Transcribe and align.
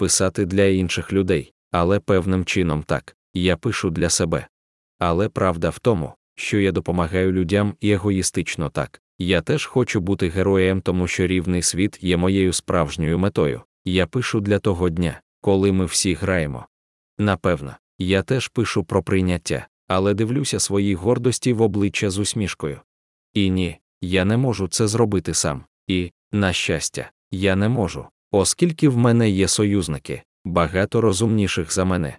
писати 0.00 0.46
для 0.46 0.64
інших 0.64 1.12
людей, 1.12 1.52
але 1.70 2.00
певним 2.00 2.44
чином 2.44 2.82
так, 2.82 3.16
я 3.34 3.56
пишу 3.56 3.90
для 3.90 4.10
себе. 4.10 4.46
Але 4.98 5.28
правда 5.28 5.70
в 5.70 5.78
тому, 5.78 6.14
що 6.34 6.58
я 6.58 6.72
допомагаю 6.72 7.32
людям 7.32 7.74
егоїстично 7.82 8.70
так. 8.70 9.02
Я 9.18 9.40
теж 9.40 9.66
хочу 9.66 10.00
бути 10.00 10.28
героєм, 10.28 10.80
тому 10.80 11.06
що 11.06 11.26
рівний 11.26 11.62
світ 11.62 11.98
є 12.00 12.16
моєю 12.16 12.52
справжньою 12.52 13.18
метою. 13.18 13.62
Я 13.84 14.06
пишу 14.06 14.40
для 14.40 14.58
того 14.58 14.90
дня, 14.90 15.20
коли 15.40 15.72
ми 15.72 15.84
всі 15.84 16.14
граємо. 16.14 16.66
Напевно, 17.18 17.76
я 17.98 18.22
теж 18.22 18.48
пишу 18.48 18.84
про 18.84 19.02
прийняття, 19.02 19.66
але 19.88 20.14
дивлюся 20.14 20.60
своїй 20.60 20.94
гордості 20.94 21.52
в 21.52 21.62
обличчя 21.62 22.10
з 22.10 22.18
усмішкою. 22.18 22.80
І 23.34 23.50
ні, 23.50 23.78
я 24.00 24.24
не 24.24 24.36
можу 24.36 24.68
це 24.68 24.86
зробити 24.86 25.34
сам. 25.34 25.64
І, 25.86 26.12
на 26.32 26.52
щастя, 26.52 27.10
я 27.30 27.56
не 27.56 27.68
можу, 27.68 28.06
оскільки 28.30 28.88
в 28.88 28.96
мене 28.96 29.30
є 29.30 29.48
союзники, 29.48 30.22
багато 30.44 31.00
розумніших 31.00 31.72
за 31.72 31.84
мене, 31.84 32.18